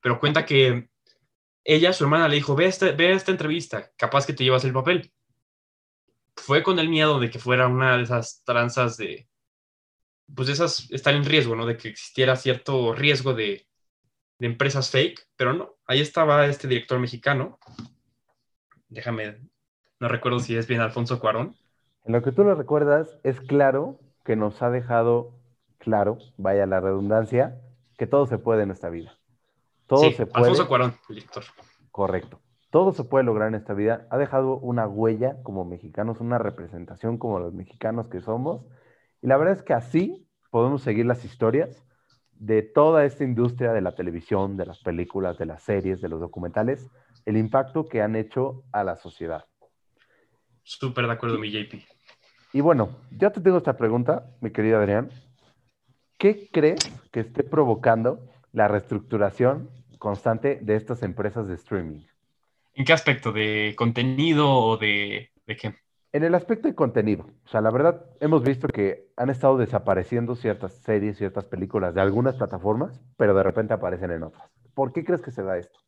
[0.01, 0.89] pero cuenta que
[1.63, 4.73] ella, su hermana, le dijo, ve, este, ve esta entrevista, capaz que te llevas el
[4.73, 5.11] papel.
[6.39, 9.27] Fue con el miedo de que fuera una de esas tranzas de,
[10.35, 11.65] pues esas, estar en riesgo, ¿no?
[11.65, 13.67] De que existiera cierto riesgo de,
[14.39, 17.59] de empresas fake, pero no, ahí estaba este director mexicano.
[18.87, 19.39] Déjame,
[19.99, 21.55] no recuerdo si es bien Alfonso Cuarón.
[22.05, 25.33] En lo que tú lo recuerdas, es claro que nos ha dejado
[25.77, 27.59] claro, vaya la redundancia,
[27.97, 29.17] que todo se puede en esta vida.
[29.87, 30.45] Todo se puede.
[30.45, 31.43] Alfonso Cuarón, director.
[31.91, 32.39] Correcto.
[32.69, 34.07] Todo se puede lograr en esta vida.
[34.11, 38.65] Ha dejado una huella como mexicanos, una representación como los mexicanos que somos.
[39.21, 41.83] Y la verdad es que así podemos seguir las historias
[42.33, 46.19] de toda esta industria de la televisión, de las películas, de las series, de los
[46.19, 46.89] documentales,
[47.25, 49.45] el impacto que han hecho a la sociedad.
[50.63, 51.83] Súper de acuerdo, mi JP.
[52.53, 55.09] Y bueno, ya te tengo esta pregunta, mi querido Adrián.
[56.17, 56.79] ¿Qué crees
[57.11, 62.08] que esté provocando la reestructuración constante de estas empresas de streaming?
[62.73, 63.31] ¿En qué aspecto?
[63.31, 65.75] ¿De contenido o de, de qué?
[66.11, 70.35] En el aspecto de contenido, o sea, la verdad, hemos visto que han estado desapareciendo
[70.35, 74.49] ciertas series, ciertas películas de algunas plataformas, pero de repente aparecen en otras.
[74.73, 75.79] ¿Por qué crees que se da esto?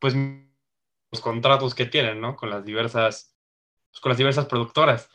[0.00, 2.34] Pues los contratos que tienen, ¿no?
[2.34, 3.36] Con las diversas,
[3.92, 5.08] pues, con las diversas productoras.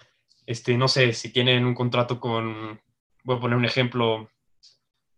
[0.46, 2.80] Este, no sé si tienen un contrato con,
[3.24, 4.30] voy a poner un ejemplo,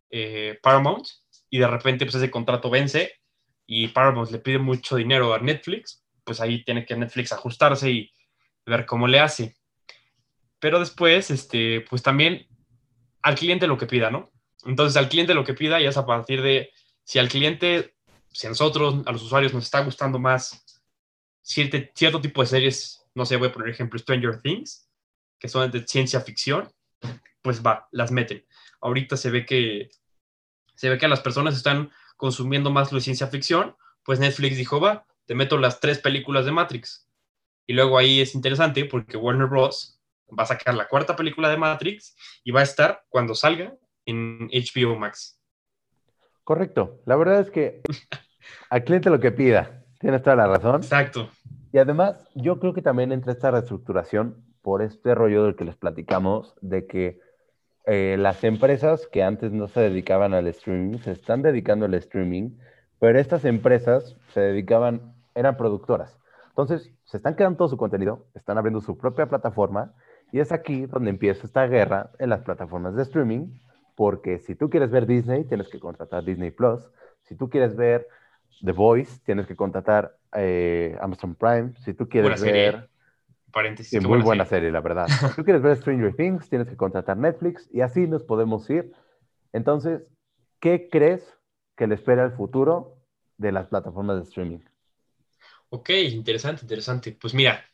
[0.10, 1.06] eh, Paramount,
[1.50, 3.12] y de repente pues ese contrato vence
[3.68, 8.12] y Paramount le pide mucho dinero a Netflix, pues ahí tiene que Netflix ajustarse y
[8.66, 9.56] ver cómo le hace.
[10.60, 12.48] Pero después, este, pues también
[13.22, 14.32] al cliente lo que pida, ¿no?
[14.66, 16.72] Entonces al cliente lo que pida ya es a partir de
[17.04, 17.96] si al cliente,
[18.32, 20.82] si a nosotros, a los usuarios nos está gustando más
[21.42, 24.90] cierto, cierto tipo de series, no sé, voy a poner ejemplo Stranger Things,
[25.40, 26.70] que son de ciencia ficción,
[27.42, 28.46] pues va, las meten.
[28.82, 29.90] Ahorita se ve que
[30.76, 34.82] se ve que las personas están consumiendo más lo de ciencia ficción, pues Netflix dijo,
[34.82, 37.08] va, te meto las tres películas de Matrix.
[37.66, 40.02] Y luego ahí es interesante porque Warner Bros.
[40.28, 43.76] va a sacar la cuarta película de Matrix y va a estar cuando salga
[44.06, 45.40] en HBO Max.
[46.44, 47.02] Correcto.
[47.06, 47.82] La verdad es que
[48.70, 49.84] al cliente lo que pida.
[50.00, 50.82] Tienes toda la razón.
[50.82, 51.30] Exacto.
[51.74, 55.76] Y además, yo creo que también entra esta reestructuración por este rollo del que les
[55.76, 57.20] platicamos, de que
[57.88, 62.50] eh, las empresas que antes no se dedicaban al streaming se están dedicando al streaming,
[63.00, 66.20] pero estas empresas se dedicaban, eran productoras.
[66.50, 69.94] Entonces, se están quedando todo su contenido, están abriendo su propia plataforma
[70.34, 73.58] y es aquí donde empieza esta guerra en las plataformas de streaming,
[73.96, 76.90] porque si tú quieres ver Disney, tienes que contratar Disney Plus.
[77.22, 78.06] Si tú quieres ver
[78.66, 81.72] The Voice, tienes que contratar eh, Amazon Prime.
[81.86, 82.90] Si tú quieres ver...
[83.58, 84.04] Paréntesis.
[84.04, 84.70] muy buena, serie.
[84.70, 85.08] la verdad.
[85.08, 88.92] si tú quieres ver Stranger Things, tienes que contratar Netflix y así nos podemos ir.
[89.52, 90.14] Entonces,
[90.60, 91.24] ¿qué crees
[91.76, 93.00] que le espera el futuro
[93.38, 94.60] de las plataformas de streaming?
[95.70, 97.18] Ok, interesante, interesante.
[97.20, 97.66] Pues mira,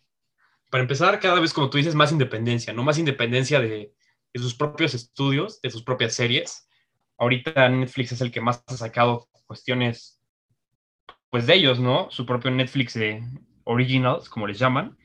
[0.72, 2.82] para empezar, cada vez, como tú dices, más independencia, ¿no?
[2.82, 3.94] Más independencia de,
[4.36, 6.66] sus propios estudios, de sus propias series.
[7.18, 10.22] Ahorita Netflix es el que más ha sacado cuestiones,
[11.30, 12.10] pues de ellos, ¿no?
[12.10, 13.22] Su propio Netflix de
[13.66, 14.98] Originals, como les llaman.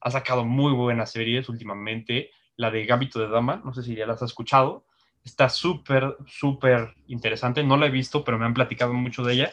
[0.00, 2.30] Ha sacado muy buenas series últimamente.
[2.56, 4.86] La de Gambito de Dama, no sé si ya las has escuchado.
[5.24, 7.62] Está súper, súper interesante.
[7.62, 9.52] No la he visto, pero me han platicado mucho de ella.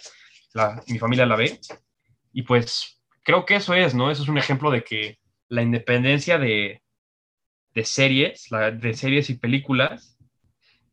[0.54, 1.60] La, mi familia la ve.
[2.34, 4.10] Y pues creo que eso es, ¿no?
[4.12, 6.82] Eso es un ejemplo de que la independencia de,
[7.74, 10.18] de series, de series y películas,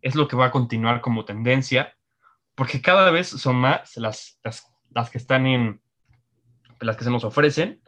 [0.02, 1.96] es lo que va a continuar como tendencia,
[2.54, 5.80] porque cada vez son más las, las, que están en,
[6.80, 7.80] las que se nos ofrecen,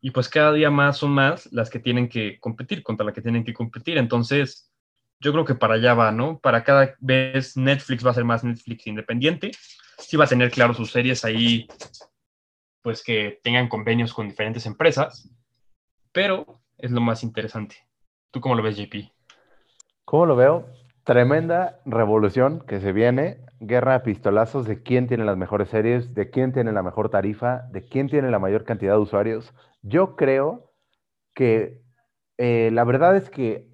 [0.00, 3.22] y pues cada día más son más las que tienen que competir, contra las que
[3.22, 3.98] tienen que competir.
[3.98, 4.72] Entonces,
[5.20, 6.38] yo creo que para allá va, ¿no?
[6.38, 9.50] Para cada vez Netflix va a ser más Netflix independiente,
[9.98, 11.68] sí va a tener claro sus series ahí,
[12.82, 15.30] pues que tengan convenios con diferentes empresas,
[16.12, 17.76] pero es lo más interesante.
[18.30, 19.12] ¿Tú cómo lo ves, JP?
[20.04, 20.79] ¿Cómo lo veo?
[21.04, 26.30] Tremenda revolución que se viene, guerra a pistolazos de quién tiene las mejores series, de
[26.30, 29.54] quién tiene la mejor tarifa, de quién tiene la mayor cantidad de usuarios.
[29.82, 30.72] Yo creo
[31.34, 31.82] que
[32.38, 33.68] eh, la verdad es que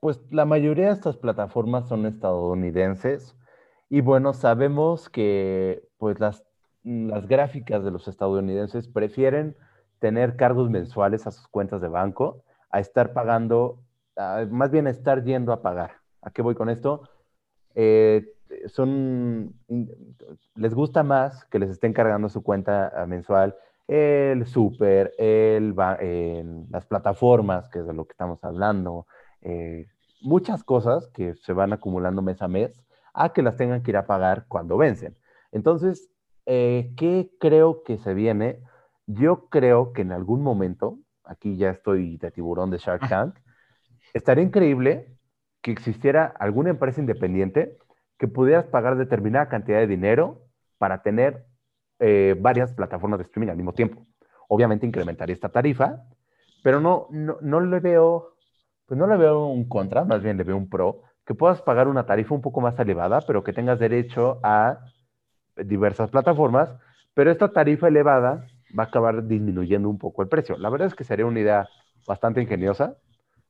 [0.00, 3.36] pues la mayoría de estas plataformas son estadounidenses
[3.88, 6.44] y bueno, sabemos que pues las,
[6.82, 9.56] las gráficas de los estadounidenses prefieren
[9.98, 13.78] tener cargos mensuales a sus cuentas de banco a estar pagando,
[14.50, 16.01] más bien a estar yendo a pagar.
[16.22, 17.08] ¿A qué voy con esto?
[17.74, 18.24] Eh,
[18.66, 19.54] son,
[20.54, 23.56] les gusta más que les estén cargando su cuenta ah, mensual
[23.88, 25.74] el súper, el,
[26.70, 29.06] las plataformas, que es de lo que estamos hablando,
[29.42, 29.86] eh,
[30.22, 32.80] muchas cosas que se van acumulando mes a mes,
[33.12, 35.16] a que las tengan que ir a pagar cuando vencen.
[35.50, 36.10] Entonces,
[36.46, 38.60] eh, ¿qué creo que se viene?
[39.06, 43.36] Yo creo que en algún momento, aquí ya estoy de tiburón de Shark Tank,
[44.14, 45.18] estaría increíble
[45.62, 47.78] que existiera alguna empresa independiente
[48.18, 50.42] que pudieras pagar determinada cantidad de dinero
[50.78, 51.46] para tener
[51.98, 54.06] eh, varias plataformas de streaming al mismo tiempo.
[54.48, 56.02] Obviamente incrementaría esta tarifa,
[56.62, 58.34] pero no, no, le veo,
[58.86, 61.88] pues no le veo un contra, más bien le veo un pro, que puedas pagar
[61.88, 64.80] una tarifa un poco más elevada, pero que tengas derecho a
[65.56, 66.70] diversas plataformas,
[67.14, 68.46] pero esta tarifa elevada
[68.76, 70.56] va a acabar disminuyendo un poco el precio.
[70.58, 71.68] La verdad es que sería una idea
[72.06, 72.96] bastante ingeniosa,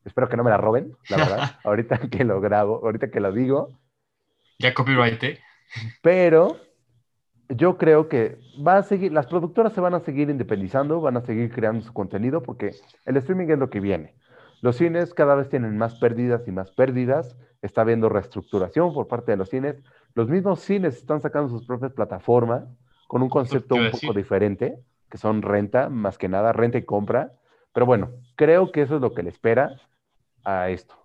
[0.05, 3.33] Espero que no me la roben, la verdad, ahorita que lo grabo, ahorita que lo
[3.33, 3.79] digo.
[4.59, 5.23] Ya copyright.
[6.03, 6.57] Pero
[7.49, 11.23] yo creo que va a seguir, las productoras se van a seguir independizando, van a
[11.23, 12.73] seguir creando su contenido porque
[13.05, 14.15] el streaming es lo que viene.
[14.61, 17.37] Los cines cada vez tienen más pérdidas y más pérdidas.
[17.62, 19.83] Está habiendo reestructuración por parte de los cines.
[20.15, 22.65] Los mismos cines están sacando sus propias plataformas
[23.09, 24.79] con un concepto un poco diferente,
[25.11, 27.33] que son renta, más que nada, renta y compra.
[27.75, 29.77] Pero bueno, creo que eso es lo que le espera
[30.45, 30.97] a esto.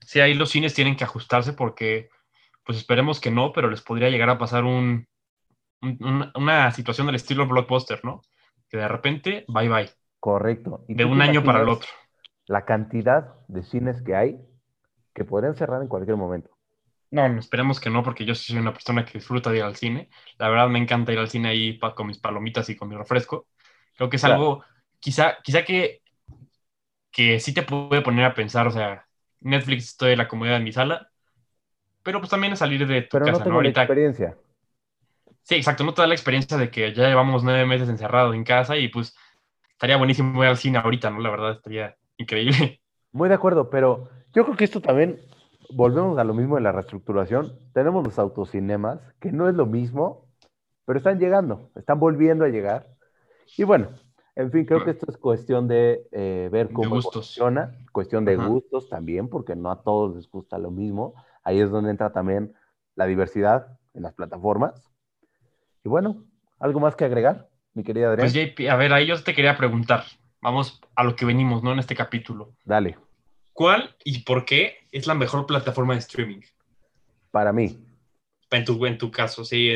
[0.00, 2.08] Sí, ahí los cines tienen que ajustarse porque,
[2.64, 5.06] pues esperemos que no, pero les podría llegar a pasar un,
[5.80, 8.22] una situación del estilo blockbuster, ¿no?
[8.68, 9.90] Que de repente, bye bye.
[10.18, 10.84] Correcto.
[10.86, 11.88] de un año para el otro.
[12.46, 14.40] La cantidad de cines que hay
[15.14, 16.50] que podrían cerrar en cualquier momento.
[17.10, 20.10] No, esperemos que no, porque yo soy una persona que disfruta de ir al cine.
[20.38, 23.48] La verdad me encanta ir al cine ahí con mis palomitas y con mi refresco.
[23.96, 24.62] Creo que es algo,
[25.00, 25.99] quizá, quizá que
[27.10, 29.06] que sí te puede poner a pensar, o sea,
[29.40, 31.10] Netflix estoy en la comodidad de mi sala,
[32.02, 33.82] pero pues también es salir de tu pero casa, no tengo Ahorita...
[33.82, 34.36] experiencia.
[35.42, 38.44] Sí, exacto, no te da la experiencia de que ya llevamos nueve meses encerrados en
[38.44, 39.16] casa y pues
[39.72, 41.20] estaría buenísimo ir al cine ahorita, ¿no?
[41.20, 42.80] La verdad estaría increíble.
[43.12, 45.18] Muy de acuerdo, pero yo creo que esto también,
[45.70, 50.26] volvemos a lo mismo de la reestructuración, tenemos los autocinemas, que no es lo mismo,
[50.84, 52.86] pero están llegando, están volviendo a llegar.
[53.56, 53.88] Y bueno,
[54.36, 58.88] en fin, creo que esto es cuestión de eh, ver cómo funciona, cuestión de gustos
[58.88, 61.14] también, porque no a todos les gusta lo mismo.
[61.42, 62.54] Ahí es donde entra también
[62.94, 64.90] la diversidad en las plataformas.
[65.84, 66.24] Y bueno,
[66.58, 68.30] ¿algo más que agregar, mi querida Adrián?
[68.30, 70.04] Pues JP, a ver, ahí yo te quería preguntar.
[70.40, 71.72] Vamos a lo que venimos, ¿no?
[71.72, 72.54] En este capítulo.
[72.64, 72.96] Dale.
[73.52, 76.40] ¿Cuál y por qué es la mejor plataforma de streaming?
[77.30, 77.84] Para mí.
[78.50, 79.70] En tu, en tu caso, sí.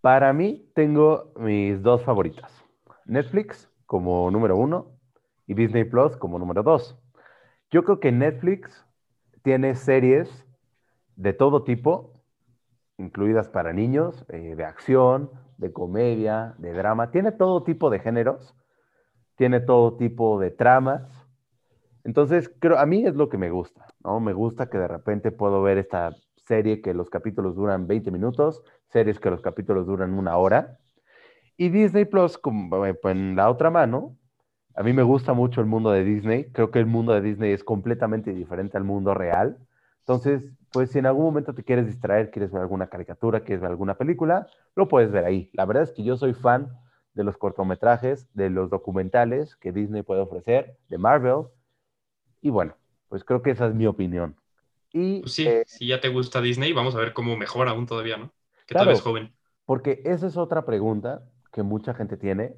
[0.00, 2.65] Para mí, tengo mis dos favoritas.
[3.06, 4.92] Netflix como número uno
[5.46, 6.98] y Disney Plus como número dos.
[7.70, 8.84] Yo creo que Netflix
[9.42, 10.46] tiene series
[11.14, 12.20] de todo tipo,
[12.98, 17.10] incluidas para niños, eh, de acción, de comedia, de drama.
[17.10, 18.54] Tiene todo tipo de géneros,
[19.36, 21.02] tiene todo tipo de tramas.
[22.04, 24.20] Entonces, creo, a mí es lo que me gusta, ¿no?
[24.20, 28.62] Me gusta que de repente puedo ver esta serie que los capítulos duran 20 minutos,
[28.88, 30.78] series que los capítulos duran una hora
[31.56, 34.16] y Disney Plus, como eh, en la otra mano,
[34.74, 36.50] a mí me gusta mucho el mundo de Disney.
[36.52, 39.56] Creo que el mundo de Disney es completamente diferente al mundo real.
[40.00, 43.70] Entonces, pues si en algún momento te quieres distraer, quieres ver alguna caricatura, quieres ver
[43.70, 45.50] alguna película, lo puedes ver ahí.
[45.54, 46.70] La verdad es que yo soy fan
[47.14, 51.46] de los cortometrajes, de los documentales que Disney puede ofrecer, de Marvel.
[52.42, 52.76] Y bueno,
[53.08, 54.36] pues creo que esa es mi opinión.
[54.92, 57.86] Y, pues sí, eh, si ya te gusta Disney, vamos a ver cómo mejora aún
[57.86, 58.30] todavía, ¿no?
[58.66, 59.32] Que tal vez joven.
[59.64, 61.22] Porque esa es otra pregunta
[61.56, 62.54] que mucha gente tiene,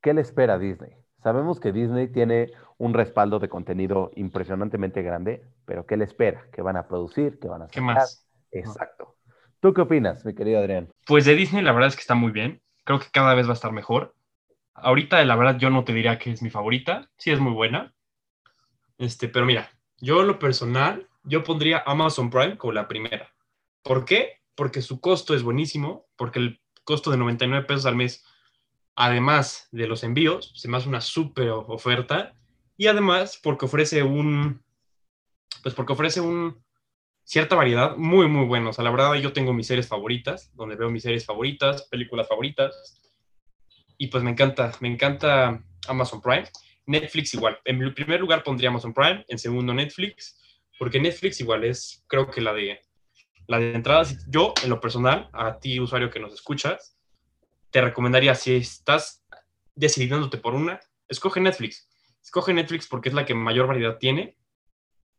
[0.00, 0.92] ¿qué le espera a Disney?
[1.22, 6.46] Sabemos que Disney tiene un respaldo de contenido impresionantemente grande, pero ¿qué le espera?
[6.50, 7.38] ¿Qué van a producir?
[7.38, 7.74] ¿Qué van a hacer?
[7.74, 8.26] ¿Qué más?
[8.50, 9.16] Exacto.
[9.60, 10.88] ¿Tú qué opinas, mi querido Adrián?
[11.04, 12.62] Pues de Disney la verdad es que está muy bien.
[12.84, 14.14] Creo que cada vez va a estar mejor.
[14.72, 17.10] Ahorita la verdad yo no te diría que es mi favorita.
[17.18, 17.92] Sí es muy buena.
[18.96, 19.68] Este, pero mira,
[19.98, 23.28] yo en lo personal, yo pondría Amazon Prime como la primera.
[23.82, 24.38] ¿Por qué?
[24.54, 28.24] Porque su costo es buenísimo, porque el costo de 99 pesos al mes,
[29.00, 32.34] además de los envíos, se me una súper oferta
[32.76, 34.62] y además porque ofrece un,
[35.62, 36.62] pues porque ofrece un,
[37.24, 38.68] cierta variedad muy, muy buena.
[38.68, 42.28] O sea, la verdad yo tengo mis series favoritas, donde veo mis series favoritas, películas
[42.28, 43.10] favoritas,
[43.96, 46.44] y pues me encanta, me encanta Amazon Prime.
[46.84, 47.58] Netflix igual.
[47.64, 50.38] En primer lugar pondría Amazon Prime, en segundo Netflix,
[50.78, 52.82] porque Netflix igual es, creo que la de,
[53.46, 54.06] la de entrada.
[54.28, 56.99] Yo, en lo personal, a ti, usuario que nos escuchas,
[57.70, 59.24] te recomendaría, si estás
[59.74, 61.90] decidiéndote por una, escoge Netflix
[62.22, 64.36] escoge Netflix porque es la que mayor variedad tiene,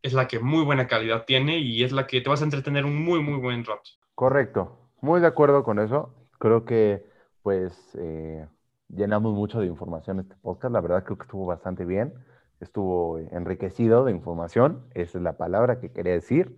[0.02, 2.86] es la que muy buena calidad tiene y es la que te vas a entretener
[2.86, 3.90] un muy, muy buen rato.
[4.16, 6.16] Correcto, muy de acuerdo con eso.
[6.40, 7.06] Creo que
[7.44, 8.48] pues eh,
[8.88, 10.74] llenamos mucho de información este podcast.
[10.74, 12.14] La verdad creo que estuvo bastante bien,
[12.60, 16.58] estuvo enriquecido de información, esa es la palabra que quería decir.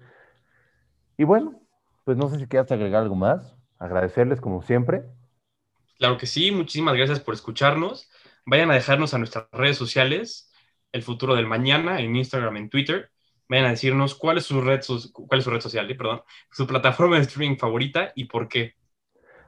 [1.17, 1.61] Y bueno,
[2.05, 3.55] pues no sé si quieras agregar algo más.
[3.77, 5.03] Agradecerles como siempre.
[5.97, 8.09] Claro que sí, muchísimas gracias por escucharnos
[8.45, 10.51] vayan a dejarnos a nuestras redes sociales,
[10.91, 13.09] el futuro del mañana, en Instagram, en Twitter.
[13.49, 14.81] Vayan a decirnos cuál es su red,
[15.13, 16.21] cuál es su red social, eh, perdón,
[16.51, 18.73] su plataforma de streaming favorita y por qué.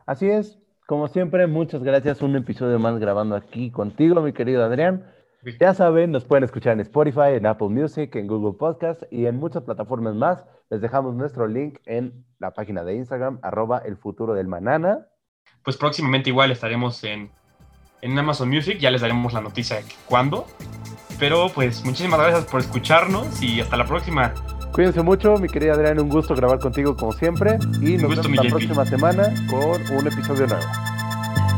[0.06, 2.22] Así es, como siempre, muchas gracias.
[2.22, 5.12] Un episodio más grabando aquí contigo, mi querido Adrián.
[5.60, 9.36] Ya saben, nos pueden escuchar en Spotify, en Apple Music, en Google Podcast y en
[9.36, 10.44] muchas plataformas más.
[10.72, 15.08] Les dejamos nuestro link en la página de Instagram, arroba el futuro del manana.
[15.64, 17.30] Pues próximamente igual estaremos en
[18.06, 18.78] en Amazon Music.
[18.80, 20.46] Ya les daremos la noticia de cuándo.
[21.20, 24.34] Pero pues muchísimas gracias por escucharnos y hasta la próxima.
[24.74, 27.58] Cuídense mucho, mi querida Adrián, un gusto grabar contigo como siempre.
[27.82, 30.66] Y nos vemos la próxima semana con un episodio nuevo.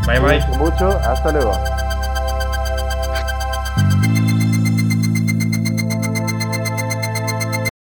[0.06, 0.58] Bye bye.
[0.58, 1.52] mucho, hasta luego.